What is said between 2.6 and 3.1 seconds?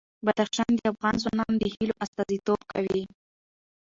کوي.